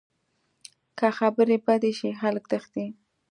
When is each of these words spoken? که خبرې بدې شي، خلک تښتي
که 0.97 1.07
خبرې 1.17 1.57
بدې 1.65 1.91
شي، 1.99 2.09
خلک 2.21 2.43
تښتي 2.51 2.85